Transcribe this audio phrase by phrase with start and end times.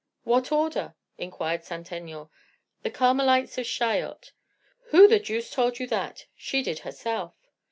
[0.23, 2.27] "What order?" inquired Saint Aignan.
[2.81, 4.31] "The Carmelites of Chaillot."
[4.85, 7.35] "Who the deuce told you that?" "She did herself."